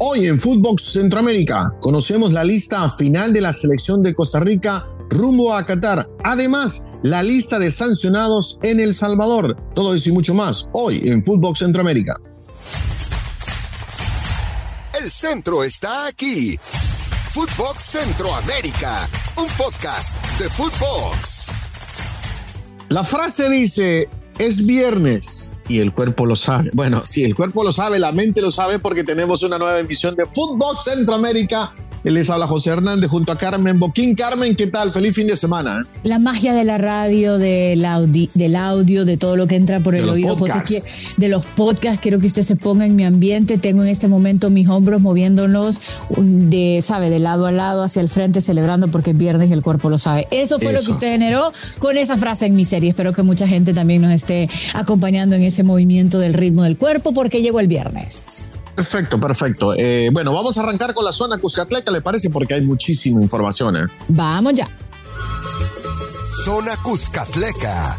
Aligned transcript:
Hoy 0.00 0.26
en 0.26 0.38
Footbox 0.38 0.92
Centroamérica 0.92 1.74
conocemos 1.80 2.32
la 2.32 2.44
lista 2.44 2.88
final 2.88 3.32
de 3.32 3.40
la 3.40 3.52
selección 3.52 4.00
de 4.00 4.14
Costa 4.14 4.38
Rica 4.38 4.86
rumbo 5.10 5.52
a 5.52 5.66
Qatar. 5.66 6.08
Además, 6.22 6.84
la 7.02 7.24
lista 7.24 7.58
de 7.58 7.72
sancionados 7.72 8.60
en 8.62 8.78
El 8.78 8.94
Salvador. 8.94 9.56
Todo 9.74 9.96
eso 9.96 10.10
y 10.10 10.12
mucho 10.12 10.34
más 10.34 10.68
hoy 10.72 11.02
en 11.04 11.24
Footbox 11.24 11.58
Centroamérica. 11.58 12.14
El 15.02 15.10
centro 15.10 15.64
está 15.64 16.06
aquí. 16.06 16.56
Footbox 17.32 17.82
Centroamérica, 17.82 19.08
un 19.36 19.48
podcast 19.56 20.16
de 20.38 20.48
Footbox. 20.48 21.48
La 22.88 23.02
frase 23.02 23.50
dice, 23.50 24.08
es 24.38 24.66
viernes 24.66 25.56
y 25.68 25.80
el 25.80 25.92
cuerpo 25.92 26.26
lo 26.26 26.36
sabe. 26.36 26.70
Bueno, 26.72 27.04
si 27.04 27.24
el 27.24 27.34
cuerpo 27.34 27.64
lo 27.64 27.72
sabe, 27.72 27.98
la 27.98 28.12
mente 28.12 28.40
lo 28.40 28.50
sabe 28.50 28.78
porque 28.78 29.04
tenemos 29.04 29.42
una 29.42 29.58
nueva 29.58 29.78
emisión 29.78 30.14
de 30.14 30.26
Footbox 30.26 30.84
Centroamérica 30.84 31.74
les 32.10 32.30
habla 32.30 32.46
José 32.46 32.70
Hernández 32.70 33.10
junto 33.10 33.32
a 33.32 33.36
Carmen 33.36 33.78
Boquín. 33.78 34.14
Carmen, 34.14 34.56
¿qué 34.56 34.66
tal? 34.66 34.90
Feliz 34.90 35.14
fin 35.14 35.26
de 35.26 35.36
semana. 35.36 35.80
¿eh? 35.82 35.98
La 36.04 36.18
magia 36.18 36.54
de 36.54 36.64
la 36.64 36.78
radio, 36.78 37.38
del, 37.38 37.86
del 38.34 38.56
audio, 38.56 39.04
de 39.04 39.16
todo 39.16 39.36
lo 39.36 39.46
que 39.46 39.56
entra 39.56 39.80
por 39.80 39.94
el 39.94 40.08
oído, 40.08 40.36
José, 40.36 40.82
de 41.16 41.28
los 41.28 41.44
podcasts. 41.46 42.00
Quiero 42.00 42.18
que 42.18 42.26
usted 42.26 42.42
se 42.42 42.56
ponga 42.56 42.86
en 42.86 42.96
mi 42.96 43.04
ambiente. 43.04 43.58
Tengo 43.58 43.82
en 43.82 43.88
este 43.88 44.08
momento 44.08 44.50
mis 44.50 44.68
hombros 44.68 45.00
moviéndonos 45.00 45.80
de, 46.18 46.80
sabe, 46.82 47.10
de 47.10 47.18
lado 47.18 47.46
a 47.46 47.52
lado, 47.52 47.82
hacia 47.82 48.02
el 48.02 48.08
frente, 48.08 48.40
celebrando 48.40 48.88
porque 48.88 49.10
es 49.10 49.18
viernes 49.18 49.50
y 49.50 49.52
el 49.52 49.62
cuerpo 49.62 49.90
lo 49.90 49.98
sabe. 49.98 50.26
Eso 50.30 50.58
fue 50.58 50.72
lo 50.72 50.82
que 50.82 50.90
usted 50.90 51.10
generó 51.10 51.52
con 51.78 51.96
esa 51.96 52.16
frase 52.16 52.46
en 52.46 52.56
mi 52.56 52.64
serie. 52.64 52.90
Espero 52.90 53.12
que 53.12 53.22
mucha 53.22 53.46
gente 53.46 53.74
también 53.74 54.02
nos 54.02 54.12
esté 54.12 54.48
acompañando 54.74 55.36
en 55.36 55.42
ese 55.42 55.62
movimiento 55.62 56.18
del 56.18 56.34
ritmo 56.34 56.62
del 56.62 56.78
cuerpo 56.78 57.12
porque 57.12 57.42
llegó 57.42 57.60
el 57.60 57.68
viernes. 57.68 58.50
Perfecto, 58.78 59.18
perfecto. 59.18 59.74
Eh, 59.76 60.08
bueno, 60.12 60.32
vamos 60.32 60.56
a 60.56 60.60
arrancar 60.60 60.94
con 60.94 61.04
la 61.04 61.10
zona 61.10 61.36
Cuscatleca, 61.38 61.90
¿le 61.90 62.00
parece? 62.00 62.30
Porque 62.30 62.54
hay 62.54 62.60
muchísima 62.60 63.20
información. 63.20 63.76
¿eh? 63.76 63.86
Vamos 64.06 64.54
ya. 64.54 64.68
Zona 66.44 66.76
Cuscatleca. 66.76 67.98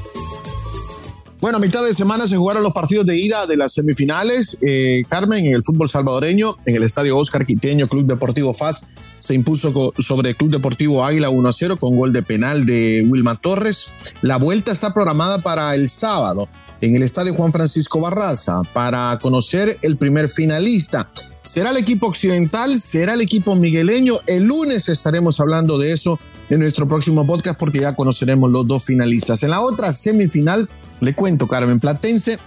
Bueno, 1.41 1.57
a 1.57 1.59
mitad 1.59 1.83
de 1.83 1.93
semana 1.93 2.27
se 2.27 2.37
jugaron 2.37 2.63
los 2.63 2.71
partidos 2.71 3.05
de 3.05 3.17
ida 3.17 3.45
de 3.45 3.57
las 3.57 3.73
semifinales. 3.73 4.57
Eh, 4.61 5.01
Carmen, 5.09 5.47
en 5.47 5.55
el 5.55 5.63
fútbol 5.65 5.89
salvadoreño, 5.89 6.55
en 6.65 6.77
el 6.77 6.83
estadio 6.83 7.17
Oscar 7.17 7.45
Quiteño, 7.45 7.89
Club 7.89 8.05
Deportivo 8.05 8.53
FAS 8.53 8.87
se 9.17 9.33
impuso 9.33 9.91
sobre 9.99 10.33
Club 10.33 10.49
Deportivo 10.49 11.03
Águila 11.03 11.29
1 11.29 11.49
a 11.49 11.51
0 11.51 11.75
con 11.75 11.97
gol 11.97 12.13
de 12.13 12.23
penal 12.23 12.65
de 12.65 13.05
Wilma 13.09 13.35
Torres. 13.35 13.91
La 14.21 14.37
vuelta 14.37 14.71
está 14.71 14.93
programada 14.93 15.39
para 15.39 15.75
el 15.75 15.89
sábado 15.89 16.47
en 16.81 16.95
el 16.95 17.03
estadio 17.03 17.33
Juan 17.33 17.51
Francisco 17.51 17.99
Barraza 17.99 18.61
para 18.73 19.17
conocer 19.21 19.77
el 19.81 19.97
primer 19.97 20.29
finalista. 20.29 21.09
¿Será 21.43 21.71
el 21.71 21.77
equipo 21.77 22.07
occidental? 22.07 22.79
¿Será 22.79 23.13
el 23.13 23.21
equipo 23.21 23.55
migueleño? 23.55 24.19
El 24.27 24.43
lunes 24.45 24.87
estaremos 24.87 25.39
hablando 25.39 25.77
de 25.77 25.91
eso 25.93 26.19
en 26.49 26.59
nuestro 26.59 26.87
próximo 26.87 27.25
podcast 27.25 27.59
porque 27.59 27.79
ya 27.79 27.95
conoceremos 27.95 28.51
los 28.51 28.67
dos 28.67 28.85
finalistas. 28.85 29.43
En 29.43 29.51
la 29.51 29.61
otra 29.61 29.91
semifinal, 29.91 30.69
le 30.99 31.15
cuento, 31.15 31.47
Carmen 31.47 31.79
Platense 31.79 32.37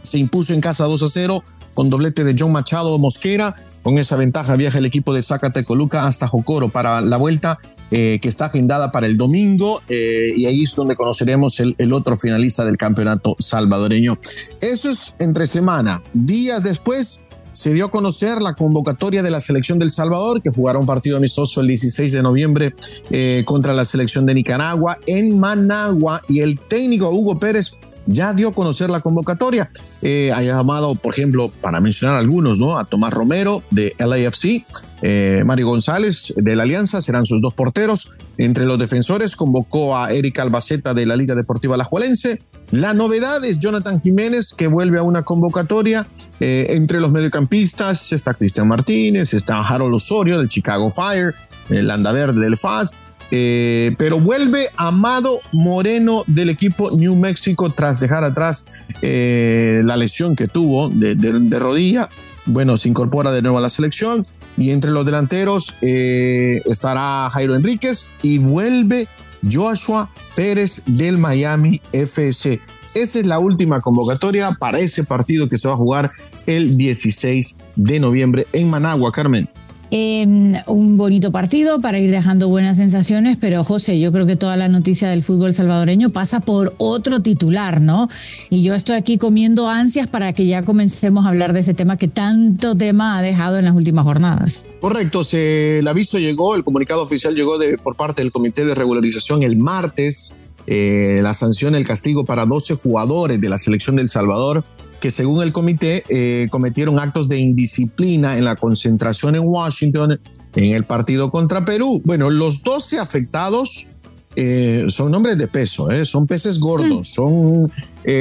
se 0.00 0.18
impuso 0.18 0.54
en 0.54 0.60
casa 0.60 0.84
2 0.84 1.02
a 1.02 1.08
0 1.08 1.44
con 1.74 1.90
doblete 1.90 2.24
de 2.24 2.34
John 2.38 2.52
Machado 2.52 2.98
Mosquera. 2.98 3.54
Con 3.88 3.96
esa 3.96 4.16
ventaja 4.16 4.54
viaja 4.54 4.76
el 4.76 4.84
equipo 4.84 5.14
de 5.14 5.22
Zacatecoluca 5.22 6.04
hasta 6.04 6.28
Jocoro 6.28 6.68
para 6.68 7.00
la 7.00 7.16
vuelta 7.16 7.58
eh, 7.90 8.18
que 8.20 8.28
está 8.28 8.44
agendada 8.44 8.92
para 8.92 9.06
el 9.06 9.16
domingo 9.16 9.80
eh, 9.88 10.34
y 10.36 10.44
ahí 10.44 10.64
es 10.64 10.74
donde 10.74 10.94
conoceremos 10.94 11.58
el, 11.58 11.92
otro 11.94 12.14
finalista 12.14 12.66
del 12.66 12.76
campeonato 12.76 13.34
salvadoreño. 13.38 14.18
Eso 14.60 14.90
es 14.90 15.16
entre 15.18 15.46
semana. 15.46 16.02
Días 16.12 16.62
después 16.62 17.28
se 17.52 17.72
dio 17.72 17.86
a 17.86 17.90
conocer 17.90 18.42
la 18.42 18.52
convocatoria 18.52 19.22
de 19.22 19.30
la 19.30 19.40
selección 19.40 19.78
del 19.78 19.90
Salvador, 19.90 20.42
que 20.42 20.50
jugará 20.50 20.78
un 20.78 20.84
partido 20.84 21.16
amistoso 21.16 21.62
el 21.62 21.68
16 21.68 22.12
de 22.12 22.22
noviembre 22.22 22.74
eh, 23.10 23.42
contra 23.46 23.72
la 23.72 23.86
selección 23.86 24.26
de 24.26 24.34
Nicaragua 24.34 24.98
en 25.06 25.40
Managua 25.40 26.20
y 26.28 26.40
el 26.40 26.60
técnico 26.60 27.08
Hugo 27.08 27.38
Pérez 27.38 27.72
ya 28.08 28.32
dio 28.32 28.48
a 28.48 28.52
conocer 28.52 28.90
la 28.90 29.00
convocatoria. 29.00 29.70
Eh, 30.02 30.32
ha 30.34 30.42
llamado, 30.42 30.94
por 30.94 31.14
ejemplo, 31.14 31.50
para 31.60 31.80
mencionar 31.80 32.16
algunos, 32.16 32.58
¿no? 32.58 32.78
A 32.78 32.84
Tomás 32.84 33.12
Romero 33.12 33.62
de 33.70 33.94
LAFC, 33.98 34.64
eh, 35.02 35.42
Mario 35.44 35.68
González 35.68 36.34
de 36.36 36.56
la 36.56 36.62
Alianza, 36.64 37.00
serán 37.02 37.26
sus 37.26 37.40
dos 37.40 37.54
porteros. 37.54 38.16
Entre 38.38 38.64
los 38.64 38.78
defensores 38.78 39.36
convocó 39.36 39.96
a 39.96 40.12
Eric 40.12 40.38
Albaceta 40.40 40.94
de 40.94 41.06
la 41.06 41.16
Liga 41.16 41.34
Deportiva 41.34 41.74
Alajuelense. 41.74 42.38
La 42.70 42.94
novedad 42.94 43.44
es 43.44 43.58
Jonathan 43.58 44.00
Jiménez, 44.00 44.54
que 44.56 44.66
vuelve 44.66 44.98
a 44.98 45.02
una 45.02 45.22
convocatoria. 45.22 46.06
Eh, 46.40 46.66
entre 46.70 47.00
los 47.00 47.12
mediocampistas 47.12 48.12
está 48.12 48.34
Cristian 48.34 48.68
Martínez, 48.68 49.34
está 49.34 49.60
Harold 49.60 49.94
Osorio 49.94 50.38
del 50.38 50.48
Chicago 50.48 50.90
Fire, 50.90 51.34
el 51.70 51.86
Verde 51.86 52.40
del 52.40 52.56
FAS, 52.56 52.98
eh, 53.30 53.94
pero 53.98 54.20
vuelve 54.20 54.68
Amado 54.76 55.40
Moreno 55.52 56.24
del 56.26 56.50
equipo 56.50 56.90
New 56.90 57.16
Mexico 57.16 57.70
tras 57.70 58.00
dejar 58.00 58.24
atrás 58.24 58.66
eh, 59.02 59.82
la 59.84 59.96
lesión 59.96 60.34
que 60.34 60.48
tuvo 60.48 60.88
de, 60.88 61.58
rodilla. 61.58 62.08
Bueno, 62.46 62.76
se 62.76 62.88
incorpora 62.88 63.30
de 63.32 63.42
nuevo 63.42 63.58
a 63.58 63.60
la 63.60 63.68
selección 63.68 64.26
y 64.56 64.70
entre 64.70 64.90
los 64.90 65.04
delanteros 65.04 65.76
eh, 65.82 66.62
estará 66.64 67.30
Jairo 67.32 67.54
Enríquez 67.54 68.08
y 68.22 68.38
vuelve 68.38 69.06
Joshua 69.50 70.10
Pérez 70.34 70.82
del 70.86 71.18
Miami 71.18 71.80
FC. 71.92 72.60
Esa 72.94 73.18
es 73.18 73.26
la 73.26 73.38
última 73.38 73.80
convocatoria 73.80 74.52
para 74.52 74.78
ese 74.78 75.04
partido 75.04 75.48
que 75.48 75.58
se 75.58 75.68
va 75.68 75.74
a 75.74 75.76
jugar 75.76 76.10
el 76.46 76.78
16 76.78 77.56
de 77.76 78.00
noviembre 78.00 78.46
en 78.52 78.70
Managua, 78.70 79.12
Carmen. 79.12 79.48
Em, 79.90 80.54
un 80.66 80.98
bonito 80.98 81.32
partido 81.32 81.80
para 81.80 81.98
ir 81.98 82.10
dejando 82.10 82.48
buenas 82.48 82.76
sensaciones, 82.76 83.38
pero 83.40 83.64
José, 83.64 83.98
yo 83.98 84.12
creo 84.12 84.26
que 84.26 84.36
toda 84.36 84.56
la 84.58 84.68
noticia 84.68 85.08
del 85.08 85.22
fútbol 85.22 85.54
salvadoreño 85.54 86.10
pasa 86.10 86.40
por 86.40 86.74
otro 86.76 87.22
titular, 87.22 87.80
¿no? 87.80 88.08
Y 88.50 88.62
yo 88.62 88.74
estoy 88.74 88.96
aquí 88.96 89.16
comiendo 89.16 89.66
ansias 89.68 90.06
para 90.06 90.34
que 90.34 90.46
ya 90.46 90.62
comencemos 90.62 91.24
a 91.24 91.30
hablar 91.30 91.54
de 91.54 91.60
ese 91.60 91.72
tema 91.72 91.96
que 91.96 92.06
tanto 92.06 92.74
tema 92.74 93.16
ha 93.16 93.22
dejado 93.22 93.58
en 93.58 93.64
las 93.64 93.74
últimas 93.74 94.04
jornadas. 94.04 94.62
Correcto, 94.82 95.24
se, 95.24 95.78
el 95.78 95.88
aviso 95.88 96.18
llegó, 96.18 96.54
el 96.54 96.64
comunicado 96.64 97.02
oficial 97.02 97.34
llegó 97.34 97.56
de, 97.56 97.78
por 97.78 97.96
parte 97.96 98.20
del 98.20 98.30
Comité 98.30 98.66
de 98.66 98.74
Regularización 98.74 99.42
el 99.42 99.56
martes. 99.56 100.34
Eh, 100.70 101.20
la 101.22 101.32
sanción, 101.32 101.74
el 101.74 101.86
castigo 101.86 102.26
para 102.26 102.44
12 102.44 102.74
jugadores 102.74 103.40
de 103.40 103.48
la 103.48 103.56
selección 103.56 103.96
del 103.96 104.10
Salvador 104.10 104.64
que 105.00 105.10
según 105.10 105.42
el 105.42 105.52
comité 105.52 106.04
eh, 106.08 106.48
cometieron 106.50 106.98
actos 106.98 107.28
de 107.28 107.38
indisciplina 107.38 108.36
en 108.36 108.44
la 108.44 108.56
concentración 108.56 109.36
en 109.36 109.42
Washington 109.44 110.20
en 110.54 110.74
el 110.74 110.84
partido 110.84 111.30
contra 111.30 111.64
Perú. 111.64 112.02
Bueno, 112.04 112.30
los 112.30 112.62
12 112.62 112.98
afectados 112.98 113.88
eh, 114.34 114.86
son 114.88 115.14
hombres 115.14 115.38
de 115.38 115.46
peso, 115.48 115.90
eh, 115.90 116.04
son 116.04 116.26
peces 116.26 116.58
gordos, 116.58 117.00
mm. 117.00 117.04
son 117.04 117.72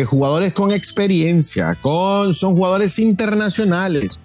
jugadores 0.05 0.53
con 0.53 0.73
experiencia, 0.73 1.77
con, 1.81 2.33
son 2.33 2.55
jugadores 2.55 2.99
internacionales. 2.99 4.19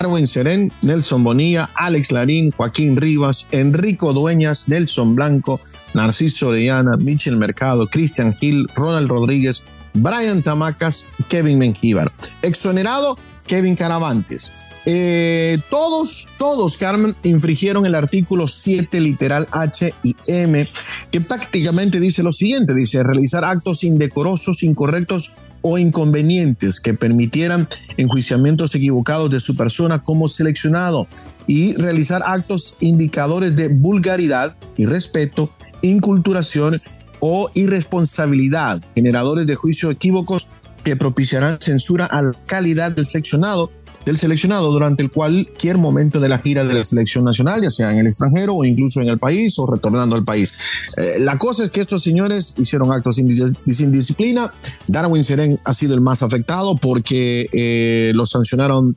Darwin 0.00 0.26
Serén, 0.26 0.72
Nelson 0.82 1.22
Bonilla, 1.22 1.70
Alex 1.74 2.10
Larín, 2.10 2.50
Joaquín 2.50 2.96
Rivas, 2.96 3.46
Enrico 3.52 4.12
Dueñas, 4.12 4.68
Nelson 4.68 5.14
Blanco, 5.14 5.60
Narciso 5.94 6.48
Orellana, 6.48 6.96
Michel 6.96 7.36
Mercado, 7.36 7.86
Cristian 7.86 8.34
Gil, 8.34 8.66
Ronald 8.74 9.08
Rodríguez, 9.08 9.64
Brian 9.96 10.42
Tamacas, 10.42 11.06
Kevin 11.28 11.58
Mengíbar. 11.58 12.12
Exonerado, 12.42 13.18
Kevin 13.46 13.74
Caravantes. 13.74 14.52
Eh, 14.88 15.58
todos, 15.68 16.28
todos, 16.38 16.78
Carmen, 16.78 17.16
infringieron 17.24 17.86
el 17.86 17.96
artículo 17.96 18.46
7, 18.46 19.00
literal 19.00 19.48
H 19.50 19.92
y 20.04 20.14
M, 20.28 20.70
que 21.10 21.20
prácticamente 21.20 21.98
dice 21.98 22.22
lo 22.22 22.32
siguiente, 22.32 22.72
dice 22.72 23.02
realizar 23.02 23.44
actos 23.44 23.82
indecorosos, 23.82 24.62
incorrectos 24.62 25.34
o 25.60 25.76
inconvenientes 25.78 26.78
que 26.78 26.94
permitieran 26.94 27.68
enjuiciamientos 27.96 28.76
equivocados 28.76 29.28
de 29.28 29.40
su 29.40 29.56
persona 29.56 30.04
como 30.04 30.28
seleccionado 30.28 31.08
y 31.48 31.74
realizar 31.74 32.22
actos 32.24 32.76
indicadores 32.78 33.56
de 33.56 33.66
vulgaridad, 33.66 34.56
y 34.76 34.86
respeto, 34.86 35.52
inculturación 35.82 36.80
o 37.20 37.50
irresponsabilidad, 37.54 38.82
generadores 38.94 39.46
de 39.46 39.54
juicio 39.54 39.90
equívocos 39.90 40.48
que 40.84 40.96
propiciarán 40.96 41.58
censura 41.60 42.06
a 42.06 42.22
la 42.22 42.32
calidad 42.46 42.92
del 42.92 43.06
seleccionado, 43.06 43.70
del 44.04 44.16
seleccionado 44.18 44.70
durante 44.70 45.08
cualquier 45.08 45.78
momento 45.78 46.20
de 46.20 46.28
la 46.28 46.38
gira 46.38 46.64
de 46.64 46.74
la 46.74 46.84
selección 46.84 47.24
nacional, 47.24 47.60
ya 47.60 47.70
sea 47.70 47.90
en 47.90 47.98
el 47.98 48.06
extranjero 48.06 48.54
o 48.54 48.64
incluso 48.64 49.00
en 49.00 49.08
el 49.08 49.18
país 49.18 49.58
o 49.58 49.66
retornando 49.66 50.14
al 50.14 50.24
país. 50.24 50.54
Eh, 50.96 51.18
la 51.18 51.36
cosa 51.38 51.64
es 51.64 51.70
que 51.70 51.80
estos 51.80 52.04
señores 52.04 52.54
hicieron 52.56 52.92
actos 52.92 53.16
sin, 53.16 53.90
disciplina. 53.90 54.52
Darwin 54.86 55.24
Seren 55.24 55.58
ha 55.64 55.74
sido 55.74 55.94
el 55.94 56.00
más 56.00 56.22
afectado 56.22 56.76
porque 56.76 57.48
eh, 57.52 58.12
lo 58.14 58.24
sancionaron 58.24 58.96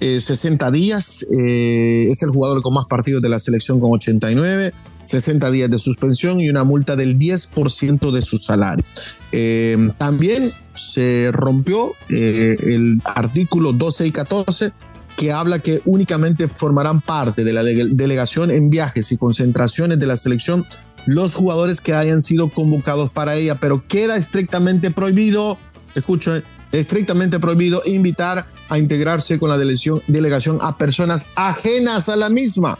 60 0.00 0.66
eh, 0.66 0.72
días. 0.72 1.22
es 1.22 2.22
el 2.22 2.30
jugador 2.30 2.62
con 2.62 2.74
más 2.74 2.86
partidos 2.86 3.22
de 3.22 3.28
la 3.28 3.38
selección 3.38 3.78
con 3.78 3.92
89. 3.92 4.72
60 5.08 5.50
días 5.50 5.70
de 5.70 5.78
suspensión 5.78 6.40
y 6.40 6.48
una 6.48 6.64
multa 6.64 6.96
del 6.96 7.18
10% 7.18 8.10
de 8.10 8.22
su 8.22 8.38
salario. 8.38 8.84
Eh, 9.32 9.90
también 9.98 10.50
se 10.74 11.30
rompió 11.32 11.86
eh, 12.10 12.56
el 12.60 13.00
artículo 13.04 13.72
12 13.72 14.06
y 14.06 14.10
14 14.10 14.72
que 15.16 15.32
habla 15.32 15.58
que 15.58 15.82
únicamente 15.84 16.46
formarán 16.46 17.00
parte 17.00 17.42
de 17.42 17.52
la 17.52 17.64
delegación 17.64 18.52
en 18.52 18.70
viajes 18.70 19.10
y 19.10 19.16
concentraciones 19.16 19.98
de 19.98 20.06
la 20.06 20.16
selección 20.16 20.64
los 21.06 21.34
jugadores 21.34 21.80
que 21.80 21.94
hayan 21.94 22.20
sido 22.20 22.50
convocados 22.50 23.10
para 23.10 23.34
ella, 23.34 23.54
pero 23.54 23.82
queda 23.88 24.16
estrictamente 24.16 24.90
prohibido, 24.90 25.58
escuchen, 25.94 26.44
estrictamente 26.70 27.40
prohibido 27.40 27.80
invitar 27.86 28.46
a 28.68 28.78
integrarse 28.78 29.38
con 29.38 29.48
la 29.48 29.56
delegación, 29.56 30.58
a 30.60 30.76
personas 30.76 31.28
ajenas 31.34 32.08
a 32.10 32.16
la 32.16 32.28
misma. 32.28 32.78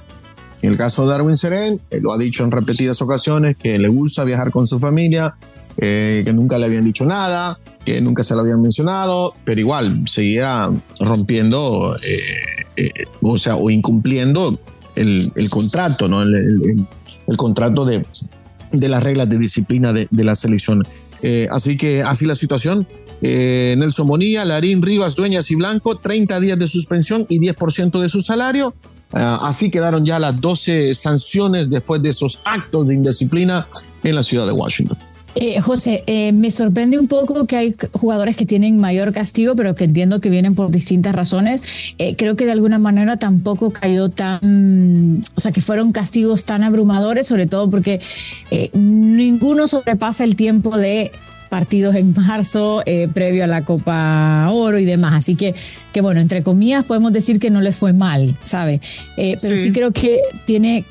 En 0.62 0.70
el 0.70 0.76
caso 0.76 1.02
de 1.02 1.10
Darwin 1.10 1.36
Seren, 1.36 1.80
lo 2.00 2.12
ha 2.12 2.18
dicho 2.18 2.44
en 2.44 2.50
repetidas 2.50 3.00
ocasiones, 3.00 3.56
que 3.56 3.78
le 3.78 3.88
gusta 3.88 4.24
viajar 4.24 4.50
con 4.50 4.66
su 4.66 4.80
familia, 4.80 5.36
eh, 5.80 6.22
que 6.24 6.32
nunca 6.32 6.58
le 6.58 6.66
habían 6.66 6.84
dicho 6.84 7.06
nada, 7.06 7.56
que 7.84 8.00
nunca 8.00 8.24
se 8.24 8.34
lo 8.34 8.40
habían 8.40 8.60
mencionado, 8.60 9.34
pero 9.44 9.60
igual 9.60 10.02
seguía 10.08 10.68
rompiendo, 10.98 11.96
eh, 12.02 12.18
eh, 12.76 12.90
o 13.22 13.38
sea, 13.38 13.54
o 13.54 13.70
incumpliendo 13.70 14.58
el, 14.96 15.30
contrato, 15.48 16.08
¿no? 16.08 16.22
El, 16.22 16.86
contrato 17.36 17.84
de, 17.84 18.04
de, 18.72 18.88
las 18.88 19.04
reglas 19.04 19.28
de 19.28 19.38
disciplina 19.38 19.92
de, 19.92 20.08
la 20.10 20.34
selección. 20.34 20.82
así 21.50 21.76
que 21.76 22.02
así 22.02 22.26
la 22.26 22.34
situación. 22.34 22.88
Nelson 23.20 24.08
Monía, 24.08 24.44
Larín, 24.44 24.82
Rivas, 24.82 25.14
Dueñas 25.14 25.48
y 25.52 25.54
Blanco, 25.54 25.96
30 25.96 26.40
días 26.40 26.58
de 26.58 26.66
suspensión 26.66 27.24
y 27.28 27.38
10% 27.38 28.00
de 28.00 28.08
su 28.08 28.20
salario. 28.20 28.74
Así 29.12 29.70
quedaron 29.70 30.04
ya 30.04 30.18
las 30.18 30.40
12 30.40 30.94
sanciones 30.94 31.70
después 31.70 32.02
de 32.02 32.10
esos 32.10 32.40
actos 32.44 32.86
de 32.86 32.94
indisciplina 32.94 33.66
en 34.02 34.14
la 34.14 34.22
ciudad 34.22 34.46
de 34.46 34.52
Washington. 34.52 34.98
Eh, 35.40 35.60
José, 35.60 36.02
eh, 36.08 36.32
me 36.32 36.50
sorprende 36.50 36.98
un 36.98 37.06
poco 37.06 37.46
que 37.46 37.56
hay 37.56 37.76
jugadores 37.92 38.36
que 38.36 38.44
tienen 38.44 38.78
mayor 38.78 39.12
castigo, 39.12 39.54
pero 39.54 39.74
que 39.76 39.84
entiendo 39.84 40.20
que 40.20 40.30
vienen 40.30 40.56
por 40.56 40.70
distintas 40.70 41.14
razones. 41.14 41.62
Eh, 41.98 42.16
creo 42.16 42.34
que 42.34 42.44
de 42.44 42.52
alguna 42.52 42.80
manera 42.80 43.18
tampoco 43.18 43.70
cayó 43.70 44.08
tan, 44.08 45.22
o 45.36 45.40
sea, 45.40 45.52
que 45.52 45.60
fueron 45.60 45.92
castigos 45.92 46.44
tan 46.44 46.64
abrumadores, 46.64 47.28
sobre 47.28 47.46
todo 47.46 47.70
porque 47.70 48.00
ninguno 48.72 49.68
sobrepasa 49.68 50.24
el 50.24 50.34
tiempo 50.34 50.76
de 50.76 51.12
partidos 51.48 51.94
en 51.96 52.14
marzo, 52.14 52.82
previo 53.14 53.44
a 53.44 53.46
la 53.46 53.62
Copa 53.62 54.48
Oro 54.50 54.78
y 54.78 54.84
demás. 54.84 55.14
Así 55.14 55.34
que, 55.34 55.54
que 55.92 56.00
bueno, 56.00 56.20
entre 56.20 56.42
comillas 56.42 56.84
podemos 56.84 57.12
decir 57.12 57.38
que 57.38 57.50
no 57.50 57.60
les 57.60 57.76
fue 57.76 57.92
mal, 57.92 58.36
¿sabe? 58.42 58.80
pero 59.16 59.38
sí 59.38 59.72
creo 59.72 59.92
que 59.92 60.20
tiene 60.44 60.84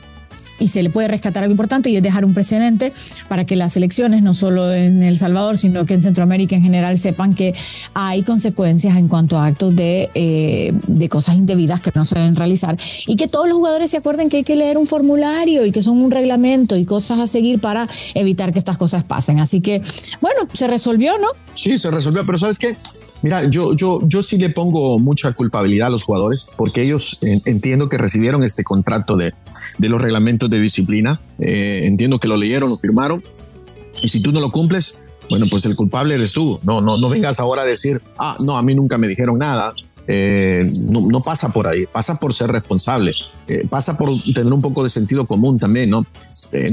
y 0.60 0.70
se 0.70 0.84
le 0.84 0.90
puede 0.90 1.08
rescatar 1.08 1.44
algo 1.44 1.52
importante 1.52 1.90
y 1.90 1.98
es 1.98 2.04
dejar 2.04 2.26
un 2.26 2.34
precedente 2.34 2.94
para 3.28 3.46
que 3.46 3.56
las 3.56 3.78
elecciones, 3.78 4.24
no 4.24 4.34
solo 4.34 4.74
en 4.74 5.04
El 5.04 5.18
Salvador, 5.18 5.58
sino 5.58 5.86
que 5.86 5.94
en 5.94 6.02
Centroamérica 6.02 6.56
en 6.56 6.64
general, 6.64 7.00
sepan 7.00 7.34
que 7.34 7.54
hay 7.94 8.24
consecuencias 8.24 8.98
en 8.98 9.08
cuanto 9.08 9.38
a 9.38 9.46
actos 9.46 9.76
de, 9.76 10.10
eh, 10.14 10.74
de 10.88 11.10
cosas 11.10 11.36
indebidas 11.36 11.82
que 11.82 11.92
no 11.94 12.06
se 12.06 12.16
deben 12.16 12.36
realizar 12.36 12.78
y 13.06 13.16
que 13.16 13.28
todos 13.28 13.48
los 13.48 13.58
jugadores 13.58 13.92
se 13.92 13.98
acuerden 13.98 14.30
que 14.30 14.38
hay 14.38 14.44
que 14.44 14.56
leer 14.56 14.78
un 14.78 14.88
formulario 14.88 15.66
y 15.66 15.72
que 15.72 15.82
son 15.82 16.02
un 16.02 16.12
reglamento 16.12 16.76
y 16.78 16.86
cosas 16.86 17.20
a 17.20 17.28
seguir 17.28 17.60
para 17.60 17.88
evitar 18.14 18.52
que 18.52 18.60
estas 18.60 18.78
cosas 18.78 19.04
pasen. 19.04 19.40
Así 19.40 19.62
que, 19.62 19.82
bueno, 20.22 20.48
se 20.54 20.68
resolvió, 20.68 21.18
¿no? 21.18 21.28
Sí, 21.54 21.78
se 21.78 21.92
resolvió, 21.92 22.26
pero 22.26 22.38
¿sabes 22.38 22.60
qué? 22.60 22.76
Mira, 23.22 23.50
yo, 23.50 23.74
yo, 23.74 24.00
yo 24.04 24.22
sí 24.22 24.38
le 24.38 24.50
pongo 24.50 25.00
mucha 25.00 25.34
culpabilidad 25.34 25.88
a 25.88 25.90
los 25.90 26.04
jugadores 26.04 26.54
porque 26.56 26.84
ellos 26.84 27.18
entiendo 27.22 27.90
que 27.90 27.98
recibieron 27.98 28.44
este 28.44 28.64
contrato 28.64 29.16
de, 29.16 29.34
de 29.78 29.90
los 29.90 30.02
reglamentos 30.02 30.50
de 30.50 30.60
disciplina. 30.60 31.20
Eh, 31.40 31.82
entiendo 31.84 32.20
que 32.20 32.28
lo 32.28 32.38
leyeron, 32.38 32.70
lo 32.70 32.78
firmaron. 32.78 33.24
Y 34.02 34.10
si 34.10 34.22
tú 34.22 34.32
no 34.32 34.40
lo 34.40 34.52
cumples, 34.52 35.02
bueno, 35.30 35.48
pues 35.50 35.66
el 35.66 35.76
culpable 35.76 36.16
eres 36.16 36.34
tú. 36.34 36.60
No, 36.64 36.82
no, 36.82 36.98
no 36.98 37.10
vengas 37.10 37.40
ahora 37.40 37.64
a 37.64 37.66
decir, 37.66 38.02
ah, 38.20 38.38
no, 38.40 38.56
a 38.56 38.62
mí 38.62 38.76
nunca 38.76 38.98
me 38.98 39.08
dijeron 39.08 39.40
nada. 39.40 39.74
Eh, 40.10 40.66
no, 40.90 41.02
no, 41.10 41.20
pasa 41.20 41.50
por 41.50 41.68
ahí, 41.68 41.86
pasa 41.86 42.18
por 42.18 42.34
ser 42.34 42.50
responsable, 42.50 43.12
eh, 43.50 43.68
pasa 43.70 43.98
por 43.98 44.10
tener 44.34 44.54
un 44.54 44.62
poco 44.62 44.82
de 44.82 44.90
sentido 44.90 45.28
común 45.28 45.60
también, 45.60 45.90
¿no? 45.90 46.06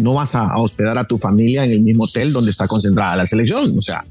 no 0.03 0.15
vas 0.15 0.37
a, 0.37 0.47
a, 0.47 0.59
hospedar 0.59 0.97
a 0.99 1.05
tu 1.05 1.19
familia 1.19 1.65
en 1.65 1.73
el 1.73 1.81
mismo 1.81 2.05
hotel 2.05 2.33
donde 2.33 2.53
está 2.53 2.69
concentrada 2.69 3.17
la 3.17 3.27
selección, 3.27 3.77
o 3.77 3.81
sea, 3.81 4.05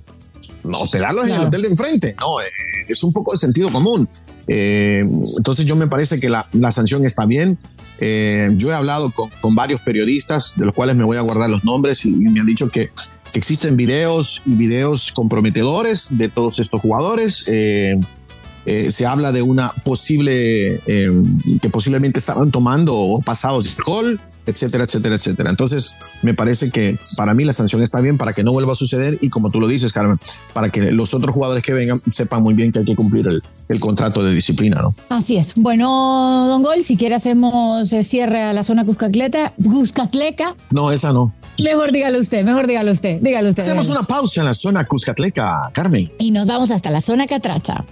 no, 0.63 0.77
hospedarlos 0.77 1.27
en 1.27 1.33
el 1.33 1.41
hotel 1.41 1.61
de 1.63 1.67
enfrente. 1.69 2.15
No, 2.19 2.41
eh, 2.41 2.45
es 2.87 3.03
un 3.03 3.13
poco 3.13 3.31
de 3.31 3.37
sentido 3.37 3.69
común. 3.69 4.07
Eh, 4.47 5.05
entonces 5.37 5.65
yo 5.65 5.75
me 5.75 5.87
parece 5.87 6.19
que 6.19 6.29
la, 6.29 6.47
sanción 6.71 7.05
está 7.05 7.25
bien. 7.25 7.57
Eh, 7.99 8.49
yo 8.55 8.71
he 8.71 8.73
hablado 8.73 9.11
con, 9.11 9.55
varios 9.55 9.81
periodistas, 9.81 10.53
de 10.55 10.65
los 10.65 10.75
cuales 10.75 10.95
me 10.95 11.03
voy 11.03 11.17
a 11.17 11.21
guardar 11.21 11.49
los 11.49 11.63
nombres, 11.63 12.05
y, 12.05 12.11
me 12.11 12.39
han 12.39 12.45
dicho 12.45 12.69
que, 12.69 12.89
existen 13.33 13.75
videos 13.75 14.43
y 14.45 14.53
videos 14.53 15.11
comprometedores 15.11 16.15
de 16.15 16.29
todos 16.29 16.59
estos 16.59 16.79
jugadores. 16.79 17.45
se 17.45 19.05
habla 19.07 19.31
de 19.31 19.41
una 19.41 19.69
posible, 19.83 20.79
que 20.85 21.69
posiblemente 21.71 22.19
estaban 22.19 22.51
tomando 22.51 22.95
o 22.95 23.21
pasados 23.23 23.65
de 23.65 23.71
alcohol 23.71 24.21
etcétera, 24.45 24.83
etcétera, 24.83 25.15
etcétera. 25.15 25.49
Entonces, 25.49 25.97
me 26.21 26.33
parece 26.33 26.71
que 26.71 26.97
para 27.15 27.33
mí 27.33 27.43
la 27.43 27.53
sanción 27.53 27.81
está 27.81 28.01
bien 28.01 28.17
para 28.17 28.33
que 28.33 28.43
no 28.43 28.51
vuelva 28.51 28.73
a 28.73 28.75
suceder 28.75 29.17
y 29.21 29.29
como 29.29 29.49
tú 29.49 29.59
lo 29.59 29.67
dices, 29.67 29.93
Carmen, 29.93 30.19
para 30.53 30.69
que 30.69 30.91
los 30.91 31.13
otros 31.13 31.33
jugadores 31.33 31.63
que 31.63 31.73
vengan 31.73 31.99
sepan 32.11 32.43
muy 32.43 32.53
bien 32.53 32.71
que 32.71 32.79
hay 32.79 32.85
que 32.85 32.95
cumplir 32.95 33.27
el, 33.27 33.79
contrato 33.79 34.23
de 34.23 34.33
disciplina, 34.33 34.81
¿no? 34.81 34.95
Así 35.09 35.37
es. 35.37 35.53
Bueno, 35.55 36.47
Don 36.47 36.61
Gol, 36.61 36.83
si 36.83 36.95
quiere 36.95 37.15
hacemos 37.15 37.91
eh, 37.91 38.03
cierre 38.03 38.43
a 38.43 38.53
la 38.53 38.63
zona 38.63 38.85
Cuscatleca. 38.85 39.53
Cuscatleca. 39.63 40.55
No, 40.69 40.91
esa 40.91 41.11
no. 41.11 41.33
Mejor 41.57 41.91
dígalo 41.91 42.19
usted, 42.19 42.43
mejor 42.45 42.67
dígalo 42.67 42.91
usted, 42.91 43.19
dígalo 43.21 43.49
usted. 43.49 43.63
Hacemos 43.63 43.89
una 43.89 44.03
pausa 44.03 44.41
en 44.41 44.47
la 44.47 44.53
zona 44.53 44.85
Cuscatleca, 44.85 45.71
Carmen. 45.73 46.11
Y 46.19 46.31
nos 46.31 46.47
vamos 46.47 46.71
hasta 46.71 46.91
la 46.91 47.01
zona 47.01 47.27
Catracha. 47.27 47.83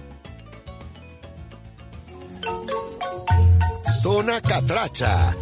Zona 4.02 4.40
Catracha 4.40 5.34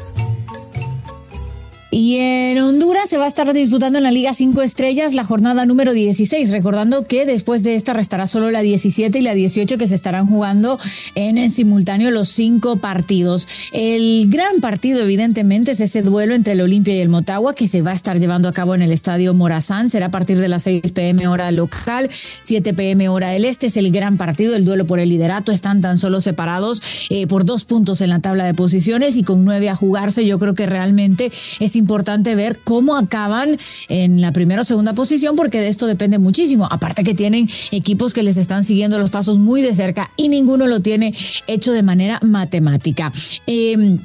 y 1.90 2.18
en 2.18 2.58
Honduras 2.58 3.08
se 3.08 3.18
va 3.18 3.24
a 3.24 3.28
estar 3.28 3.52
disputando 3.52 3.98
en 3.98 4.04
la 4.04 4.12
Liga 4.12 4.32
5 4.32 4.62
Estrellas 4.62 5.12
la 5.12 5.24
jornada 5.24 5.66
número 5.66 5.92
16, 5.92 6.52
recordando 6.52 7.04
que 7.04 7.26
después 7.26 7.64
de 7.64 7.74
esta 7.74 7.92
restará 7.92 8.28
solo 8.28 8.52
la 8.52 8.60
17 8.60 9.18
y 9.18 9.22
la 9.22 9.34
18 9.34 9.76
que 9.76 9.88
se 9.88 9.96
estarán 9.96 10.28
jugando 10.28 10.78
en, 11.16 11.50
simultáneo 11.50 12.12
los 12.12 12.28
cinco 12.28 12.76
partidos. 12.76 13.48
El 13.72 14.26
gran 14.28 14.60
partido 14.60 15.00
evidentemente 15.00 15.72
es 15.72 15.80
ese 15.80 16.02
duelo 16.02 16.34
entre 16.34 16.52
el 16.52 16.60
Olimpia 16.60 16.94
y 16.94 17.00
el 17.00 17.08
Motagua 17.08 17.54
que 17.54 17.66
se 17.66 17.82
va 17.82 17.90
a 17.90 17.94
estar 17.94 18.20
llevando 18.20 18.48
a 18.48 18.52
cabo 18.52 18.74
en 18.76 18.82
el 18.82 18.92
Estadio 18.92 19.34
Morazán, 19.34 19.88
será 19.88 20.06
a 20.06 20.10
partir 20.10 20.38
de 20.38 20.48
las 20.48 20.62
6 20.64 20.92
pm 20.92 21.26
hora 21.26 21.50
local, 21.50 22.08
7 22.40 22.72
pm 22.72 23.08
hora 23.08 23.30
del 23.30 23.44
este, 23.44 23.66
es 23.66 23.76
el 23.76 23.90
gran 23.90 24.16
partido, 24.16 24.54
el 24.54 24.64
duelo 24.64 24.86
por 24.86 25.00
el 25.00 25.08
liderato, 25.08 25.50
están 25.50 25.80
tan 25.80 25.98
solo 25.98 26.20
separados 26.20 27.08
eh, 27.10 27.26
por 27.26 27.44
dos 27.44 27.64
puntos 27.64 28.00
en 28.00 28.10
la 28.10 28.20
tabla 28.20 28.44
de 28.44 28.54
posiciones 28.54 29.16
y 29.16 29.24
con 29.24 29.44
nueve 29.44 29.68
a 29.68 29.74
jugarse, 29.74 30.24
yo 30.24 30.38
creo 30.38 30.54
que 30.54 30.66
realmente 30.66 31.32
es 31.58 31.79
importante 31.80 32.36
ver 32.36 32.60
cómo 32.62 32.96
acaban 32.96 33.58
en 33.88 34.20
la 34.20 34.32
primera 34.32 34.62
o 34.62 34.64
segunda 34.64 34.94
posición, 34.94 35.34
porque 35.34 35.60
de 35.60 35.68
esto 35.68 35.86
depende 35.86 36.18
muchísimo. 36.18 36.68
Aparte 36.70 37.02
que 37.02 37.14
tienen 37.14 37.48
equipos 37.72 38.14
que 38.14 38.22
les 38.22 38.36
están 38.36 38.62
siguiendo 38.62 38.98
los 38.98 39.10
pasos 39.10 39.38
muy 39.38 39.62
de 39.62 39.74
cerca 39.74 40.12
y 40.16 40.28
ninguno 40.28 40.68
lo 40.68 40.80
tiene 40.80 41.12
hecho 41.48 41.72
de 41.72 41.82
manera 41.82 42.20
matemática. 42.22 43.12
Eh, 43.48 43.98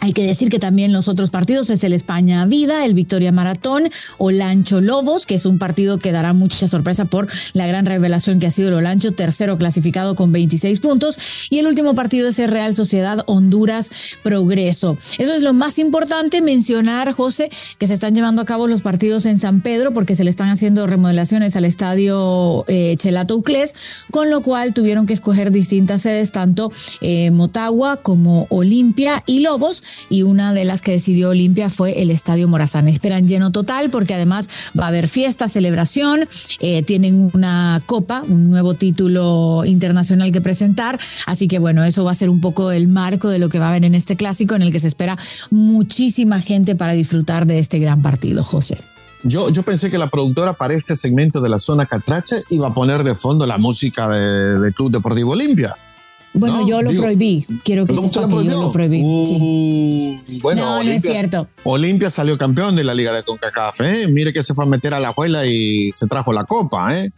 hay 0.00 0.12
que 0.12 0.24
decir 0.24 0.50
que 0.50 0.58
también 0.58 0.92
los 0.92 1.08
otros 1.08 1.30
partidos 1.30 1.70
es 1.70 1.82
el 1.84 1.92
España 1.92 2.44
Vida, 2.46 2.84
el 2.84 2.94
Victoria 2.94 3.32
Maratón 3.32 3.90
o 4.18 4.30
Lancho 4.30 4.80
Lobos, 4.80 5.26
que 5.26 5.34
es 5.34 5.46
un 5.46 5.58
partido 5.58 5.98
que 5.98 6.12
dará 6.12 6.32
mucha 6.32 6.68
sorpresa 6.68 7.06
por 7.06 7.28
la 7.52 7.66
gran 7.66 7.86
revelación 7.86 8.38
que 8.38 8.46
ha 8.46 8.50
sido 8.50 8.68
el 8.68 8.74
Olancho, 8.74 9.12
tercero 9.12 9.58
clasificado 9.58 10.14
con 10.14 10.32
26 10.32 10.80
puntos. 10.80 11.18
Y 11.50 11.58
el 11.58 11.66
último 11.66 11.94
partido 11.94 12.28
es 12.28 12.38
el 12.38 12.50
Real 12.50 12.74
Sociedad 12.74 13.24
Honduras 13.26 13.90
Progreso. 14.22 14.98
Eso 15.18 15.34
es 15.34 15.42
lo 15.42 15.52
más 15.52 15.78
importante 15.78 16.42
mencionar, 16.42 17.12
José, 17.12 17.50
que 17.78 17.86
se 17.86 17.94
están 17.94 18.14
llevando 18.14 18.42
a 18.42 18.44
cabo 18.44 18.66
los 18.66 18.82
partidos 18.82 19.26
en 19.26 19.38
San 19.38 19.60
Pedro 19.60 19.92
porque 19.92 20.16
se 20.16 20.24
le 20.24 20.30
están 20.30 20.48
haciendo 20.50 20.86
remodelaciones 20.86 21.56
al 21.56 21.64
estadio 21.64 22.64
eh, 22.68 22.96
Chelato 22.98 23.36
Uclés, 23.36 23.74
con 24.10 24.30
lo 24.30 24.42
cual 24.42 24.74
tuvieron 24.74 25.06
que 25.06 25.14
escoger 25.14 25.50
distintas 25.50 26.02
sedes, 26.02 26.32
tanto 26.32 26.70
eh, 27.00 27.30
Motagua 27.30 27.96
como 27.96 28.46
Olimpia 28.50 29.22
y 29.26 29.40
Lobos 29.40 29.82
y 30.08 30.22
una 30.22 30.52
de 30.52 30.64
las 30.64 30.82
que 30.82 30.92
decidió 30.92 31.30
Olimpia 31.30 31.70
fue 31.70 32.02
el 32.02 32.10
Estadio 32.10 32.48
Morazán. 32.48 32.88
Esperan 32.88 33.26
lleno 33.26 33.52
total 33.52 33.90
porque 33.90 34.14
además 34.14 34.48
va 34.78 34.84
a 34.84 34.88
haber 34.88 35.08
fiesta, 35.08 35.48
celebración, 35.48 36.28
eh, 36.60 36.82
tienen 36.82 37.30
una 37.32 37.82
copa, 37.86 38.22
un 38.26 38.50
nuevo 38.50 38.74
título 38.74 39.64
internacional 39.64 40.32
que 40.32 40.40
presentar, 40.40 40.98
así 41.26 41.48
que 41.48 41.58
bueno, 41.58 41.84
eso 41.84 42.04
va 42.04 42.12
a 42.12 42.14
ser 42.14 42.30
un 42.30 42.40
poco 42.40 42.70
el 42.70 42.88
marco 42.88 43.28
de 43.28 43.38
lo 43.38 43.48
que 43.48 43.58
va 43.58 43.66
a 43.66 43.68
haber 43.70 43.84
en 43.84 43.94
este 43.94 44.16
clásico 44.16 44.54
en 44.54 44.62
el 44.62 44.72
que 44.72 44.80
se 44.80 44.88
espera 44.88 45.18
muchísima 45.50 46.40
gente 46.40 46.74
para 46.76 46.92
disfrutar 46.92 47.46
de 47.46 47.58
este 47.58 47.78
gran 47.78 48.02
partido, 48.02 48.42
José. 48.42 48.78
Yo, 49.22 49.50
yo 49.50 49.62
pensé 49.62 49.90
que 49.90 49.98
la 49.98 50.08
productora 50.08 50.52
para 50.52 50.74
este 50.74 50.94
segmento 50.94 51.40
de 51.40 51.48
la 51.48 51.58
zona 51.58 51.86
Catrache 51.86 52.44
iba 52.50 52.68
a 52.68 52.74
poner 52.74 53.02
de 53.02 53.14
fondo 53.14 53.46
la 53.46 53.58
música 53.58 54.08
del 54.08 54.62
de 54.62 54.72
Club 54.72 54.92
Deportivo 54.92 55.32
Olimpia. 55.32 55.74
Bueno, 56.36 56.66
yo 56.66 56.82
lo 56.82 56.90
prohibí. 56.92 57.44
Quiero 57.64 57.86
que 57.86 57.96
sepa 57.96 58.28
que 58.28 58.44
yo 58.44 58.62
lo 58.62 58.72
prohibí. 58.72 59.02
Uh, 59.02 60.40
bueno, 60.40 60.64
no, 60.64 60.74
Olimpia, 60.78 60.96
es 60.96 61.02
cierto. 61.02 61.48
Olimpia 61.64 62.10
salió 62.10 62.38
campeón 62.38 62.76
de 62.76 62.84
la 62.84 62.94
Liga 62.94 63.12
de 63.12 63.22
CONCACAF. 63.22 63.80
¿eh? 63.80 64.06
Mire 64.08 64.32
que 64.32 64.42
se 64.42 64.54
fue 64.54 64.64
a 64.64 64.68
meter 64.68 64.94
a 64.94 65.00
la 65.00 65.08
abuela 65.08 65.46
y 65.46 65.90
se 65.92 66.06
trajo 66.06 66.32
la 66.32 66.44
copa. 66.44 66.88
¿eh? 66.92 67.10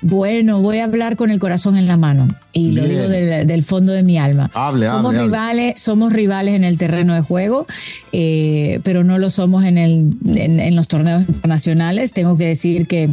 Bueno, 0.00 0.60
voy 0.60 0.78
a 0.78 0.84
hablar 0.84 1.16
con 1.16 1.30
el 1.30 1.40
corazón 1.40 1.76
en 1.76 1.88
la 1.88 1.96
mano 1.96 2.28
y 2.52 2.70
lo 2.70 2.84
digo 2.84 3.08
del, 3.08 3.64
fondo 3.64 3.92
de 3.92 4.04
mi 4.04 4.16
alma. 4.16 4.48
somos 4.52 5.16
rivales, 5.16 5.80
somos 5.80 6.12
rivales 6.12 6.54
en 6.54 6.62
el 6.62 6.78
terreno 6.78 7.14
de 7.14 7.22
juego, 7.22 7.66
eh, 8.12 8.80
pero 8.84 9.02
no 9.02 9.18
lo 9.18 9.28
somos 9.28 9.64
en, 9.64 9.76
el, 9.76 10.16
en, 10.36 10.76
los 10.76 10.86
torneos 10.86 11.22
internacionales. 11.28 12.12
Tengo 12.12 12.36
que 12.36 12.46
decir 12.46 12.86
que 12.86 13.10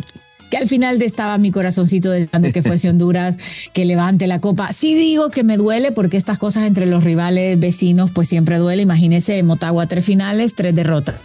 que 0.53 0.57
al 0.57 0.67
final 0.67 1.00
de 1.00 1.05
estaba 1.05 1.39
mi 1.39 1.50
corazoncito 1.50 2.12
deseando 2.12 2.51
que 2.51 2.62
fuese 2.62 2.88
Honduras, 2.88 3.38
que 3.74 3.86
levante 3.86 4.27
la 4.27 4.39
copa. 4.39 4.72
Sí 4.72 4.93
digo 4.93 5.31
que 5.31 5.43
me 5.43 5.57
duele 5.57 5.91
porque 5.91 6.15
estas 6.15 6.38
cosas 6.38 6.67
entre 6.67 6.86
los 6.86 7.03
rivales 7.03 7.60
vecinos 7.60 8.12
pues 8.12 8.29
siempre 8.29 8.60
duele. 8.60 8.83
Imagínese 8.83 9.41
Motagua 9.41 9.88
tres 9.88 10.05
finales, 10.05 10.53
tres 10.53 10.75
derrotas. 10.75 11.15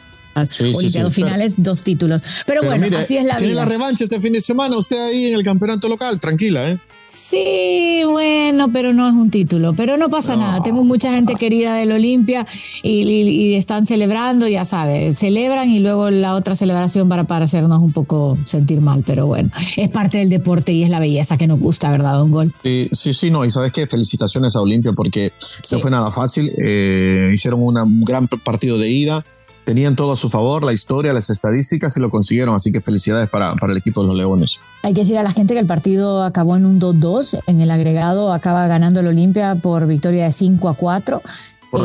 Sí, 0.49 0.73
finales, 1.11 1.63
dos 1.63 1.83
títulos. 1.83 2.23
Pero, 2.47 2.63
bueno, 2.63 2.87
así 2.97 3.19
es 3.19 3.25
la 3.25 3.35
vida. 3.35 3.39
Tiene 3.39 3.55
la 3.55 3.65
revancha 3.67 4.05
este 4.05 4.19
fin 4.21 4.33
de 4.33 4.41
semana, 4.41 4.79
usted 4.79 4.97
ahí 4.97 5.27
en 5.27 5.35
el 5.35 5.45
campeonato 5.45 5.89
local, 5.89 6.19
tranquila, 6.21 6.71
¿eh? 6.71 6.79
Sí, 7.07 7.98
bueno, 8.29 8.73
pero 8.73 8.93
no 8.93 9.09
es 9.09 9.15
un 9.15 9.31
título, 9.31 9.75
pero 9.75 9.97
no 9.97 10.11
pasa 10.11 10.37
nada. 10.37 10.63
Tengo 10.63 10.85
mucha 10.85 11.13
gente 11.13 11.35
querida 11.35 11.75
del 11.75 11.93
Olimpia 11.93 12.47
y, 12.83 13.55
están 13.55 13.87
celebrando, 13.87 14.49
ya 14.49 14.65
sabes, 14.65 15.19
celebran 15.19 15.71
y 15.71 15.81
luego 15.81 16.11
la 16.11 16.35
otra 16.35 16.55
celebración 16.55 17.09
para, 17.09 17.25
para 17.25 17.45
hacernos 17.45 17.81
un 17.81 17.93
poco 17.93 18.39
sentir 18.47 18.81
mal, 18.81 19.03
pero 19.07 19.27
bueno, 19.27 19.51
es 19.77 19.89
parte 19.91 20.19
del 20.19 20.29
deporte 20.29 20.73
y 20.73 20.83
es 20.83 20.91
la 20.91 21.01
belleza 21.01 21.37
que 21.37 21.47
nos 21.47 21.59
gusta, 21.61 21.91
¿verdad, 21.91 22.15
Don 22.15 22.31
Gol? 22.31 22.53
Sí, 22.63 22.89
sí, 22.93 23.15
sí 23.15 23.31
no, 23.31 23.45
y 23.45 23.51
sabes 23.51 23.73
qué, 23.73 23.87
felicitaciones 23.87 24.57
a 24.57 24.61
Olimpia 24.61 24.93
porque 24.93 25.33
no 25.73 25.79
fue 25.79 25.91
nada 25.91 26.11
fácil, 26.11 26.53
eh, 26.59 27.31
hicieron 27.35 27.63
un 27.63 28.01
gran 28.05 28.29
partido 28.29 28.79
de 28.79 28.91
ida 28.91 29.25
tenían 29.69 29.97
todo 29.97 30.13
a 30.13 30.17
su 30.17 30.31
favor, 30.31 30.65
la 30.65 30.73
historia, 30.73 31.13
las 31.13 31.29
estadísticas 31.29 31.95
y 31.99 32.01
lo 32.01 32.09
consiguieron. 32.09 32.55
Así 32.55 32.73
que 32.73 32.81
felicidades 32.81 33.29
para, 33.29 33.55
para 33.55 33.75
el 33.75 33.79
equipo 33.79 34.01
de 34.01 34.07
los 34.07 34.17
Leones. 34.17 34.61
Hay 34.83 34.95
que 34.95 35.03
decir 35.03 35.19
a 35.19 35.23
la 35.23 35.31
gente 35.31 35.53
que 35.53 35.61
el 35.61 35.67
partido 35.67 36.23
acabó 36.23 36.57
en 36.57 36.65
un 36.65 36.81
2-2. 36.81 37.41
En 37.47 37.61
el 37.61 37.71
agregado 37.71 38.33
acaba 38.33 38.67
ganando 38.67 39.01
el 39.01 39.09
Olimpia 39.09 39.57
por 39.57 39.87
victoria 39.87 40.25
de 40.25 40.33
5 40.33 40.71
a 40.71 40.75
4. 40.75 41.21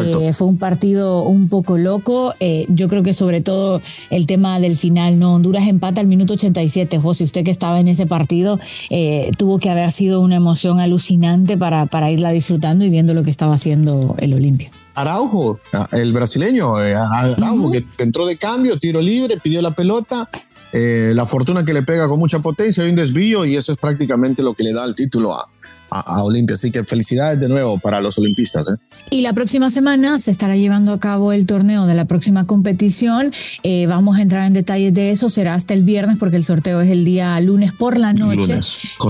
Eh, 0.05 0.31
fue 0.31 0.47
un 0.47 0.57
partido 0.57 1.23
un 1.23 1.49
poco 1.49 1.77
loco. 1.77 2.33
Eh, 2.39 2.65
yo 2.69 2.87
creo 2.87 3.03
que 3.03 3.13
sobre 3.13 3.41
todo 3.41 3.81
el 4.11 4.27
tema 4.27 4.61
del 4.61 4.77
final, 4.77 5.19
¿no? 5.19 5.33
Honduras 5.33 5.67
empata 5.67 5.99
al 5.99 6.07
minuto 6.07 6.35
87. 6.35 6.99
José, 6.99 7.25
usted 7.25 7.43
que 7.43 7.51
estaba 7.51 7.81
en 7.81 7.89
ese 7.89 8.07
partido, 8.07 8.61
eh, 8.91 9.29
tuvo 9.37 9.59
que 9.59 9.69
haber 9.69 9.91
sido 9.91 10.21
una 10.21 10.37
emoción 10.37 10.79
alucinante 10.79 11.57
para, 11.57 11.85
para 11.87 12.09
irla 12.09 12.31
disfrutando 12.31 12.85
y 12.85 12.89
viendo 12.89 13.13
lo 13.13 13.23
que 13.23 13.29
estaba 13.29 13.55
haciendo 13.55 14.15
el 14.19 14.33
Olimpia. 14.33 14.71
Araujo, 14.95 15.59
el 15.91 16.13
brasileño, 16.13 16.81
eh, 16.83 16.95
Araujo, 16.95 17.71
que 17.71 17.85
entró 18.00 18.25
de 18.25 18.38
cambio, 18.38 18.77
tiro 18.77 19.01
libre, 19.01 19.38
pidió 19.41 19.62
la 19.62 19.71
pelota. 19.71 20.29
Eh, 20.71 21.12
la 21.13 21.27
fortuna 21.27 21.63
que 21.63 21.71
le 21.71 21.83
pega 21.83 22.07
con 22.07 22.17
mucha 22.17 22.39
potencia, 22.39 22.83
hay 22.83 22.89
un 22.89 22.95
desvío 22.95 23.45
y 23.45 23.55
eso 23.55 23.71
es 23.71 23.77
prácticamente 23.77 24.41
lo 24.41 24.55
que 24.55 24.63
le 24.63 24.73
da 24.73 24.85
el 24.85 24.95
título 24.95 25.31
a, 25.33 25.47
a, 25.93 26.23
Olimpia. 26.23 26.55
Así 26.55 26.71
que 26.71 26.83
felicidades 26.83 27.39
de 27.39 27.47
nuevo 27.47 27.77
para 27.77 28.01
los 28.01 28.17
olimpistas. 28.17 28.67
¿eh? 28.69 28.73
Y 29.09 29.21
la 29.21 29.33
próxima 29.33 29.69
semana 29.69 30.17
se 30.19 30.31
estará 30.31 30.55
llevando 30.55 30.93
a 30.93 31.00
cabo 31.00 31.31
el 31.31 31.45
torneo 31.45 31.85
de 31.85 31.93
la 31.93 32.05
próxima 32.05 32.45
competición. 32.45 33.31
Eh, 33.63 33.85
vamos 33.88 34.17
a 34.17 34.21
entrar 34.21 34.47
en 34.47 34.53
detalles 34.53 34.93
de 34.93 35.12
eso. 35.12 35.29
Será 35.29 35.53
hasta 35.55 35.73
el 35.73 35.83
viernes 35.83 36.17
porque 36.17 36.38
el 36.38 36.43
sorteo 36.43 36.81
es 36.81 36.89
el 36.89 37.05
día 37.05 37.39
lunes 37.39 37.73
por 37.73 37.97
la 37.97 38.13
noche. 38.13 38.59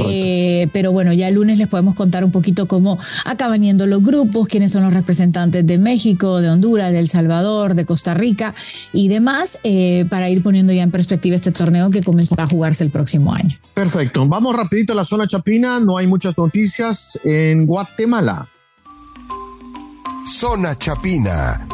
Eh, 0.10 0.68
pero 0.74 0.92
bueno, 0.92 1.14
ya 1.14 1.28
el 1.28 1.36
lunes 1.36 1.58
les 1.58 1.68
podemos 1.68 1.96
contar 1.96 2.24
un 2.24 2.32
poquito 2.32 2.68
cómo 2.68 2.98
acaban 3.26 3.62
yendo 3.62 3.88
los 3.88 4.02
grupos, 4.02 4.48
quiénes 4.48 4.72
son 4.72 4.84
los 4.84 4.94
representantes 4.94 5.66
de 5.66 5.78
México, 5.78 6.42
de 6.42 6.50
Honduras, 6.50 6.92
de 6.92 7.00
El 7.00 7.10
Salvador, 7.10 7.76
de 7.76 7.86
Costa 7.86 8.14
Rica 8.14 8.54
y 8.92 9.08
demás, 9.08 9.60
para 10.10 10.30
ir 10.30 10.44
poniendo 10.44 10.74
ya 10.74 10.84
en 10.84 10.92
perspectiva 10.92 11.36
este 11.36 11.52
torneo 11.52 11.90
que 11.90 12.04
comenzará 12.04 12.44
a 12.44 12.48
jugarse 12.48 12.84
el 12.84 12.90
próximo 12.90 13.34
año. 13.34 13.58
Perfecto. 13.74 14.26
Vamos 14.28 14.56
rapidito 14.56 14.94
a 14.94 14.96
la 14.96 15.04
zona 15.04 15.28
chapina. 15.28 15.80
No 15.80 15.98
hay 15.98 16.08
muchas 16.08 16.38
noticias 16.38 16.73
en 17.24 17.68
Guatemala. 17.68 18.50
Zona 20.26 20.76
Chapina. 20.78 21.68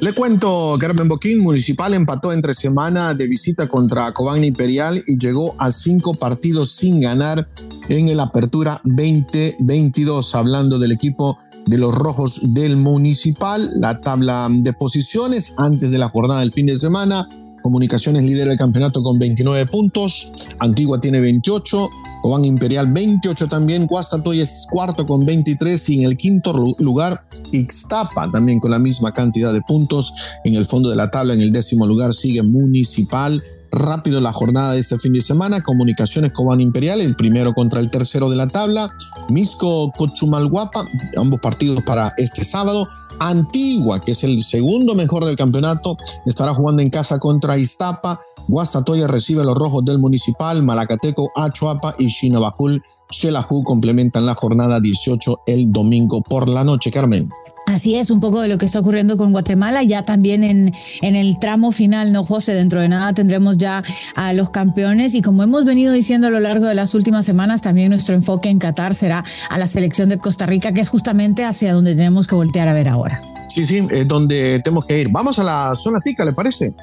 Le 0.00 0.12
cuento, 0.14 0.76
Carmen 0.80 1.08
Boquín 1.08 1.42
Municipal 1.42 1.92
empató 1.92 2.32
entre 2.32 2.54
semana 2.54 3.12
de 3.12 3.26
visita 3.26 3.68
contra 3.68 4.10
Cobán 4.12 4.44
Imperial 4.44 5.02
y 5.06 5.18
llegó 5.18 5.54
a 5.58 5.70
cinco 5.70 6.14
partidos 6.14 6.72
sin 6.72 7.00
ganar 7.00 7.48
en 7.90 8.08
el 8.08 8.20
Apertura 8.20 8.80
2022. 8.84 10.34
Hablando 10.34 10.78
del 10.78 10.92
equipo 10.92 11.38
de 11.66 11.76
los 11.76 11.94
Rojos 11.94 12.40
del 12.54 12.78
Municipal, 12.78 13.72
la 13.78 14.00
tabla 14.00 14.48
de 14.50 14.72
posiciones 14.72 15.52
antes 15.58 15.92
de 15.92 15.98
la 15.98 16.08
jornada 16.08 16.40
del 16.40 16.52
fin 16.52 16.66
de 16.66 16.78
semana. 16.78 17.28
Comunicaciones 17.62 18.24
lidera 18.24 18.52
el 18.52 18.58
campeonato 18.58 19.02
con 19.02 19.18
29 19.18 19.66
puntos, 19.66 20.32
Antigua 20.60 21.00
tiene 21.00 21.20
28, 21.20 21.88
Cobán 22.24 22.46
Imperial 22.46 22.90
28 22.90 23.48
también, 23.48 23.84
Guasatoy 23.84 24.40
es 24.40 24.66
cuarto 24.70 25.06
con 25.06 25.26
23 25.26 25.90
y 25.90 25.98
en 25.98 26.04
el 26.08 26.16
quinto 26.16 26.74
lugar 26.78 27.26
Ixtapa 27.52 28.30
también 28.30 28.60
con 28.60 28.70
la 28.70 28.78
misma 28.78 29.12
cantidad 29.12 29.52
de 29.52 29.60
puntos. 29.60 30.14
En 30.42 30.54
el 30.54 30.64
fondo 30.64 30.88
de 30.88 30.96
la 30.96 31.10
tabla, 31.10 31.34
en 31.34 31.42
el 31.42 31.52
décimo 31.52 31.86
lugar 31.86 32.14
sigue 32.14 32.42
Municipal. 32.42 33.44
Rápido 33.74 34.20
la 34.20 34.32
jornada 34.32 34.72
de 34.72 34.78
este 34.78 35.00
fin 35.00 35.12
de 35.14 35.20
semana, 35.20 35.60
Comunicaciones 35.60 36.30
Cobán 36.30 36.60
Imperial, 36.60 37.00
el 37.00 37.16
primero 37.16 37.54
contra 37.54 37.80
el 37.80 37.90
tercero 37.90 38.30
de 38.30 38.36
la 38.36 38.46
tabla, 38.46 38.94
Misco 39.28 39.90
Cochumalguapa, 39.96 40.86
ambos 41.16 41.40
partidos 41.40 41.82
para 41.82 42.14
este 42.16 42.44
sábado. 42.44 42.88
Antigua, 43.18 44.00
que 44.00 44.12
es 44.12 44.22
el 44.22 44.40
segundo 44.44 44.94
mejor 44.94 45.24
del 45.24 45.34
campeonato, 45.34 45.96
estará 46.24 46.54
jugando 46.54 46.82
en 46.82 46.90
casa 46.90 47.18
contra 47.18 47.58
Iztapa. 47.58 48.20
Guasatoya 48.46 49.08
recibe 49.08 49.42
a 49.42 49.44
los 49.44 49.56
rojos 49.56 49.84
del 49.84 49.98
Municipal, 49.98 50.62
Malacateco, 50.62 51.32
Achuapa 51.34 51.96
y 51.98 52.06
Shinabajul, 52.06 52.80
Shelahu 53.10 53.64
complementan 53.64 54.24
la 54.24 54.34
jornada 54.34 54.78
18 54.78 55.40
el 55.46 55.72
domingo 55.72 56.22
por 56.22 56.48
la 56.48 56.62
noche, 56.62 56.92
Carmen. 56.92 57.28
Así 57.66 57.96
es, 57.96 58.10
un 58.10 58.20
poco 58.20 58.40
de 58.40 58.48
lo 58.48 58.58
que 58.58 58.66
está 58.66 58.80
ocurriendo 58.80 59.16
con 59.16 59.32
Guatemala, 59.32 59.82
ya 59.82 60.02
también 60.02 60.44
en, 60.44 60.72
en 61.00 61.16
el 61.16 61.38
tramo 61.38 61.72
final, 61.72 62.12
¿no, 62.12 62.22
José? 62.22 62.52
Dentro 62.52 62.80
de 62.80 62.88
nada 62.88 63.12
tendremos 63.14 63.56
ya 63.56 63.82
a 64.14 64.32
los 64.32 64.50
campeones 64.50 65.14
y 65.14 65.22
como 65.22 65.42
hemos 65.42 65.64
venido 65.64 65.92
diciendo 65.92 66.26
a 66.26 66.30
lo 66.30 66.40
largo 66.40 66.66
de 66.66 66.74
las 66.74 66.94
últimas 66.94 67.24
semanas, 67.24 67.62
también 67.62 67.90
nuestro 67.90 68.14
enfoque 68.14 68.50
en 68.50 68.58
Qatar 68.58 68.94
será 68.94 69.24
a 69.48 69.58
la 69.58 69.66
selección 69.66 70.08
de 70.08 70.18
Costa 70.18 70.46
Rica, 70.46 70.72
que 70.72 70.82
es 70.82 70.88
justamente 70.88 71.44
hacia 71.44 71.72
donde 71.72 71.94
tenemos 71.94 72.26
que 72.26 72.34
voltear 72.34 72.68
a 72.68 72.74
ver 72.74 72.88
ahora. 72.88 73.22
Sí, 73.48 73.64
sí, 73.64 73.86
es 73.90 74.06
donde 74.06 74.60
tenemos 74.60 74.84
que 74.84 74.98
ir. 75.00 75.08
Vamos 75.10 75.38
a 75.38 75.44
la 75.44 75.74
zona 75.76 76.00
tica, 76.00 76.24
¿le 76.24 76.32
parece? 76.32 76.74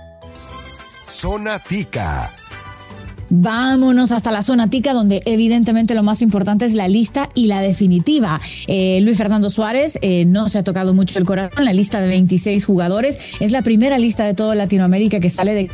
Zona 1.08 1.60
Tica. 1.60 2.32
Vámonos 3.34 4.12
hasta 4.12 4.30
la 4.30 4.44
zona 4.44 4.70
tica, 4.70 4.92
donde 4.94 5.22
evidentemente 5.26 5.96
lo 5.96 6.04
más 6.04 6.22
importante 6.22 6.66
es 6.66 6.74
la 6.74 6.90
lista 6.90 7.30
y 7.34 7.48
la 7.48 7.62
definitiva. 7.62 8.42
Eh, 8.68 9.00
Luis 9.04 9.18
Fernando 9.18 9.50
Suárez 9.50 9.98
eh, 10.02 10.26
no 10.26 10.50
se 10.50 10.60
ha 10.60 10.66
tocado 10.66 10.94
mucho 10.94 11.18
el 11.18 11.24
corazón. 11.24 11.64
La 11.64 11.72
lista 11.72 12.02
de 12.02 12.10
26 12.10 12.66
jugadores 12.66 13.18
es 13.40 13.54
la 13.54 13.62
primera 13.62 13.98
lista 13.98 14.26
de 14.26 14.34
toda 14.34 14.54
Latinoamérica 14.54 15.22
que 15.22 15.30
sale 15.30 15.54
de 15.54 15.70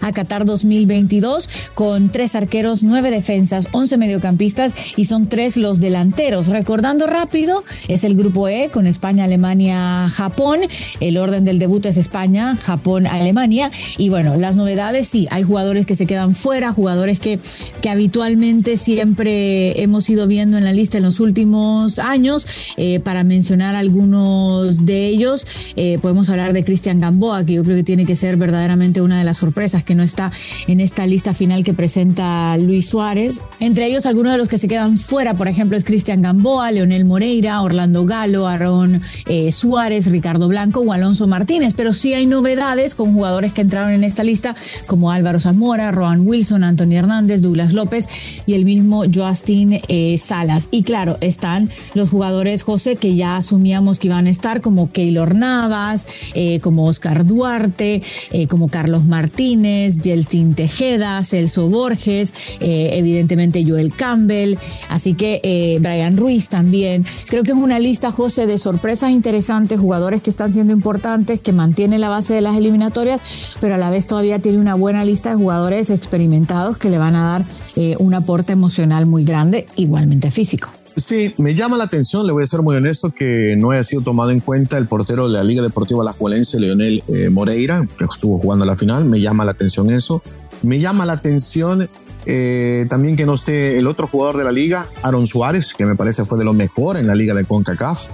a 0.00 0.12
Qatar 0.12 0.44
2022 0.44 1.48
con 1.74 2.10
tres 2.10 2.36
arqueros, 2.36 2.84
nueve 2.84 3.10
defensas, 3.10 3.68
11 3.72 3.96
mediocampistas 3.96 4.96
y 4.96 5.06
son 5.06 5.26
tres 5.28 5.56
los 5.56 5.80
delanteros. 5.80 6.46
Recordando 6.46 7.08
rápido, 7.08 7.64
es 7.88 8.04
el 8.04 8.14
grupo 8.14 8.46
E 8.46 8.70
con 8.70 8.86
España, 8.86 9.24
Alemania, 9.24 10.08
Japón. 10.10 10.60
El 11.00 11.16
orden 11.16 11.44
del 11.44 11.58
debut 11.58 11.86
es 11.86 11.96
España, 11.96 12.56
Japón, 12.62 13.08
Alemania. 13.08 13.72
Y 13.98 14.10
bueno, 14.10 14.36
las 14.36 14.54
novedades 14.54 15.08
sí, 15.08 15.26
hay 15.32 15.42
jugadores 15.42 15.86
que 15.86 15.96
se 15.96 16.06
quedan 16.06 16.36
fuera, 16.36 16.72
jugadores 16.72 16.99
que, 17.20 17.40
que 17.80 17.88
habitualmente 17.88 18.76
siempre 18.76 19.82
hemos 19.82 20.08
ido 20.10 20.26
viendo 20.26 20.58
en 20.58 20.64
la 20.64 20.72
lista 20.72 20.98
en 20.98 21.04
los 21.04 21.20
últimos 21.20 21.98
años. 21.98 22.46
Eh, 22.76 23.00
para 23.00 23.24
mencionar 23.24 23.74
algunos 23.74 24.84
de 24.84 25.06
ellos, 25.06 25.46
eh, 25.76 25.98
podemos 26.00 26.30
hablar 26.30 26.52
de 26.52 26.64
Cristian 26.64 27.00
Gamboa, 27.00 27.44
que 27.44 27.54
yo 27.54 27.64
creo 27.64 27.76
que 27.76 27.82
tiene 27.82 28.06
que 28.06 28.16
ser 28.16 28.36
verdaderamente 28.36 29.00
una 29.00 29.18
de 29.18 29.24
las 29.24 29.38
sorpresas 29.38 29.84
que 29.84 29.94
no 29.94 30.02
está 30.02 30.30
en 30.66 30.80
esta 30.80 31.06
lista 31.06 31.34
final 31.34 31.64
que 31.64 31.74
presenta 31.74 32.56
Luis 32.58 32.88
Suárez. 32.88 33.42
Entre 33.60 33.86
ellos, 33.86 34.06
algunos 34.06 34.32
de 34.32 34.38
los 34.38 34.48
que 34.48 34.58
se 34.58 34.68
quedan 34.68 34.98
fuera, 34.98 35.34
por 35.34 35.48
ejemplo, 35.48 35.76
es 35.76 35.84
Cristian 35.84 36.22
Gamboa, 36.22 36.70
Leonel 36.70 37.04
Moreira, 37.04 37.62
Orlando 37.62 38.04
Galo, 38.04 38.46
Aaron 38.46 39.02
eh, 39.26 39.52
Suárez, 39.52 40.10
Ricardo 40.10 40.48
Blanco 40.48 40.80
o 40.80 40.92
Alonso 40.92 41.26
Martínez. 41.26 41.74
Pero 41.76 41.92
sí 41.92 42.14
hay 42.14 42.26
novedades 42.26 42.94
con 42.94 43.14
jugadores 43.14 43.54
que 43.54 43.62
entraron 43.62 43.92
en 43.92 44.04
esta 44.04 44.24
lista, 44.24 44.54
como 44.86 45.10
Álvaro 45.10 45.40
Zamora, 45.40 45.90
Rohan 45.90 46.26
Wilson, 46.26 46.64
Antonio 46.64 46.89
Hernández, 46.96 47.42
Douglas 47.42 47.72
López 47.72 48.08
y 48.46 48.54
el 48.54 48.64
mismo 48.64 49.04
Justin 49.12 49.80
eh, 49.88 50.18
Salas. 50.18 50.68
Y 50.70 50.82
claro, 50.82 51.18
están 51.20 51.70
los 51.94 52.10
jugadores, 52.10 52.62
José, 52.62 52.96
que 52.96 53.14
ya 53.14 53.36
asumíamos 53.36 53.98
que 53.98 54.08
iban 54.08 54.26
a 54.26 54.30
estar, 54.30 54.60
como 54.60 54.90
Keylor 54.90 55.34
Navas, 55.34 56.06
eh, 56.34 56.60
como 56.60 56.86
Oscar 56.86 57.26
Duarte, 57.26 58.02
eh, 58.30 58.46
como 58.46 58.68
Carlos 58.68 59.04
Martínez, 59.04 59.98
Yeltsin 59.98 60.54
Tejeda, 60.54 61.22
Celso 61.22 61.68
Borges, 61.68 62.32
evidentemente 62.60 63.64
Joel 63.66 63.92
Campbell, 63.92 64.56
así 64.88 65.14
que 65.14 65.78
Brian 65.80 66.16
Ruiz 66.16 66.48
también. 66.48 67.04
Creo 67.28 67.42
que 67.42 67.50
es 67.50 67.56
una 67.56 67.78
lista, 67.78 68.12
José, 68.12 68.46
de 68.46 68.58
sorpresas 68.58 69.10
interesantes, 69.10 69.78
jugadores 69.78 70.22
que 70.22 70.30
están 70.30 70.50
siendo 70.50 70.72
importantes, 70.72 71.40
que 71.40 71.52
mantienen 71.52 72.00
la 72.00 72.08
base 72.08 72.34
de 72.34 72.40
las 72.40 72.56
eliminatorias, 72.56 73.20
pero 73.60 73.74
a 73.74 73.78
la 73.78 73.90
vez 73.90 74.06
todavía 74.06 74.38
tiene 74.40 74.58
una 74.58 74.74
buena 74.74 75.04
lista 75.04 75.30
de 75.30 75.36
jugadores 75.36 75.90
experimentados 75.90 76.78
que 76.80 76.90
le 76.90 76.98
van 76.98 77.14
a 77.14 77.22
dar 77.22 77.44
eh, 77.76 77.94
un 78.00 78.14
aporte 78.14 78.52
emocional 78.52 79.06
muy 79.06 79.24
grande, 79.24 79.66
igualmente 79.76 80.32
físico. 80.32 80.70
Sí, 80.96 81.34
me 81.38 81.54
llama 81.54 81.76
la 81.76 81.84
atención, 81.84 82.26
le 82.26 82.32
voy 82.32 82.42
a 82.42 82.46
ser 82.46 82.62
muy 82.62 82.74
honesto, 82.74 83.10
que 83.10 83.54
no 83.56 83.70
haya 83.70 83.84
sido 83.84 84.02
tomado 84.02 84.30
en 84.30 84.40
cuenta 84.40 84.76
el 84.76 84.88
portero 84.88 85.28
de 85.28 85.34
la 85.34 85.44
Liga 85.44 85.62
Deportiva 85.62 86.02
Alajuelense, 86.02 86.58
Leonel 86.58 87.04
eh, 87.06 87.30
Moreira, 87.30 87.86
que 87.96 88.04
estuvo 88.04 88.38
jugando 88.38 88.66
la 88.66 88.74
final. 88.74 89.04
Me 89.04 89.20
llama 89.20 89.44
la 89.44 89.52
atención 89.52 89.90
eso. 89.90 90.20
Me 90.62 90.80
llama 90.80 91.06
la 91.06 91.12
atención 91.12 91.88
eh, 92.26 92.86
también 92.90 93.16
que 93.16 93.24
no 93.24 93.34
esté 93.34 93.78
el 93.78 93.86
otro 93.86 94.08
jugador 94.08 94.36
de 94.36 94.44
la 94.44 94.52
liga, 94.52 94.88
Aaron 95.02 95.26
Suárez, 95.26 95.74
que 95.74 95.86
me 95.86 95.94
parece 95.94 96.24
fue 96.24 96.38
de 96.38 96.44
lo 96.44 96.52
mejor 96.52 96.96
en 96.96 97.06
la 97.06 97.14
liga 97.14 97.34
de 97.34 97.44
CONCACAF. 97.44 98.06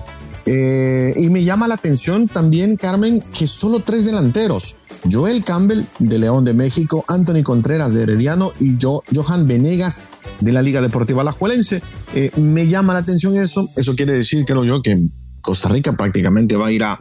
Y 0.46 1.30
me 1.30 1.42
llama 1.42 1.66
la 1.66 1.74
atención 1.74 2.28
también, 2.28 2.76
Carmen, 2.76 3.20
que 3.36 3.48
solo 3.48 3.80
tres 3.80 4.04
delanteros, 4.04 4.76
Joel 5.10 5.44
Campbell 5.44 5.84
de 5.98 6.18
León 6.18 6.44
de 6.44 6.54
México, 6.54 7.04
Anthony 7.08 7.42
Contreras 7.42 7.94
de 7.94 8.02
Herediano 8.02 8.52
y 8.60 8.76
Johan 8.80 9.46
Venegas 9.46 10.02
de 10.40 10.52
la 10.52 10.62
Liga 10.62 10.80
Deportiva 10.80 11.22
Alajuelense. 11.22 11.82
Eh, 12.14 12.30
me 12.36 12.66
llama 12.66 12.92
la 12.92 13.00
atención 13.00 13.36
eso. 13.36 13.68
Eso 13.76 13.94
quiere 13.94 14.14
decir, 14.14 14.44
creo 14.44 14.64
yo, 14.64 14.80
que 14.80 15.08
Costa 15.40 15.68
Rica 15.68 15.92
prácticamente 15.92 16.56
va 16.56 16.66
a 16.66 16.72
ir 16.72 16.82
a, 16.84 17.00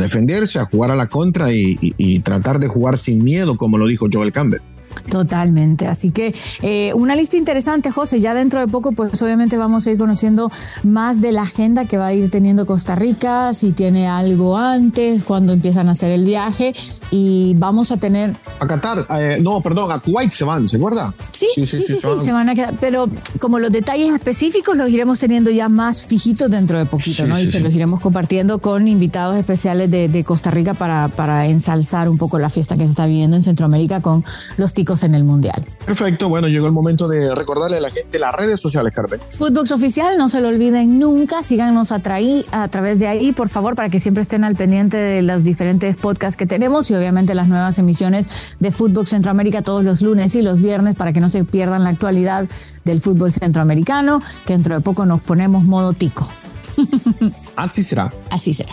defenderse, 0.00 0.58
a 0.58 0.64
jugar 0.64 0.90
a 0.90 0.96
la 0.96 1.08
contra 1.08 1.52
y 1.52 2.20
tratar 2.20 2.58
de 2.58 2.68
jugar 2.68 2.96
sin 2.96 3.22
miedo, 3.22 3.56
como 3.56 3.76
lo 3.78 3.86
dijo 3.86 4.06
Joel 4.10 4.32
Campbell. 4.32 4.62
Totalmente. 5.08 5.86
Así 5.86 6.10
que 6.10 6.34
eh, 6.62 6.92
una 6.94 7.16
lista 7.16 7.36
interesante, 7.36 7.90
José. 7.90 8.20
Ya 8.20 8.34
dentro 8.34 8.60
de 8.60 8.68
poco, 8.68 8.92
pues 8.92 9.20
obviamente 9.22 9.58
vamos 9.58 9.86
a 9.86 9.90
ir 9.90 9.98
conociendo 9.98 10.50
más 10.82 11.20
de 11.20 11.32
la 11.32 11.42
agenda 11.42 11.84
que 11.84 11.98
va 11.98 12.06
a 12.06 12.12
ir 12.12 12.30
teniendo 12.30 12.66
Costa 12.66 12.94
Rica, 12.94 13.52
si 13.54 13.72
tiene 13.72 14.06
algo 14.08 14.56
antes, 14.56 15.24
cuando 15.24 15.52
empiezan 15.52 15.88
a 15.88 15.92
hacer 15.92 16.12
el 16.12 16.24
viaje. 16.24 16.74
Y 17.10 17.54
vamos 17.58 17.92
a 17.92 17.96
tener. 17.98 18.34
A 18.58 18.66
Qatar, 18.66 19.06
eh, 19.18 19.38
no, 19.40 19.60
perdón, 19.60 19.92
a 19.92 19.98
Kuwait 19.98 20.30
se 20.32 20.44
van, 20.44 20.68
¿se 20.68 20.76
acuerda? 20.76 21.14
Sí, 21.30 21.48
sí, 21.54 21.66
sí, 21.66 21.82
sí, 21.82 21.94
se, 21.96 22.32
van. 22.32 22.48
a 22.48 22.54
quedar. 22.54 22.74
Pero 22.80 23.08
como 23.38 23.58
los 23.58 23.70
detalles 23.70 24.14
específicos 24.14 24.76
los 24.76 24.88
iremos 24.88 25.18
teniendo 25.18 25.50
ya 25.50 25.68
más 25.68 26.06
fijitos 26.06 26.50
dentro 26.50 26.78
de 26.78 26.86
poquito, 26.86 27.26
¿no? 27.26 27.38
y 27.38 27.50
se 27.50 27.60
los 27.60 27.72
iremos 27.74 28.00
compartiendo 28.00 28.58
con 28.60 28.88
invitados 28.88 29.36
especiales 29.36 29.90
de, 29.90 30.08
de 30.08 30.24
Costa 30.24 30.50
Rica 30.50 30.74
para, 30.74 31.08
para 31.08 31.46
ensalzar 31.46 32.08
un 32.08 32.18
poco 32.18 32.38
la 32.38 32.48
fiesta 32.48 32.76
que 32.76 32.84
se 32.84 32.90
está 32.90 33.06
viviendo 33.06 33.36
en 33.36 33.42
Centroamérica 33.42 34.00
con 34.00 34.24
los 34.56 34.74
en 35.02 35.14
el 35.14 35.24
Mundial. 35.24 35.64
Perfecto, 35.86 36.28
bueno, 36.28 36.48
llegó 36.48 36.66
el 36.66 36.72
momento 36.72 37.08
de 37.08 37.34
recordarle 37.34 37.78
a 37.78 37.80
la 37.80 37.90
gente 37.90 38.18
las 38.18 38.34
redes 38.34 38.60
sociales, 38.60 38.92
Carmen. 38.92 39.20
Footbox 39.30 39.72
Oficial, 39.72 40.18
no 40.18 40.28
se 40.28 40.40
lo 40.40 40.48
olviden 40.48 40.98
nunca, 40.98 41.42
síganos 41.42 41.92
a, 41.92 42.02
a 42.50 42.68
través 42.68 42.98
de 42.98 43.06
ahí, 43.08 43.32
por 43.32 43.48
favor, 43.48 43.74
para 43.74 43.88
que 43.88 44.00
siempre 44.00 44.22
estén 44.22 44.44
al 44.44 44.56
pendiente 44.56 44.96
de 44.96 45.22
los 45.22 45.44
diferentes 45.44 45.96
podcasts 45.96 46.36
que 46.36 46.46
tenemos 46.46 46.90
y 46.90 46.94
obviamente 46.94 47.34
las 47.34 47.48
nuevas 47.48 47.78
emisiones 47.78 48.56
de 48.60 48.70
Footbox 48.70 49.10
Centroamérica 49.10 49.62
todos 49.62 49.84
los 49.84 50.02
lunes 50.02 50.34
y 50.34 50.42
los 50.42 50.60
viernes 50.60 50.94
para 50.94 51.12
que 51.12 51.20
no 51.20 51.28
se 51.28 51.44
pierdan 51.44 51.84
la 51.84 51.90
actualidad 51.90 52.46
del 52.84 53.00
fútbol 53.00 53.32
centroamericano, 53.32 54.20
que 54.44 54.52
dentro 54.52 54.74
de 54.74 54.80
poco 54.80 55.06
nos 55.06 55.22
ponemos 55.22 55.64
modo 55.64 55.92
tico. 55.92 56.28
Así 57.56 57.82
será. 57.82 58.12
Así 58.30 58.52
será. 58.52 58.72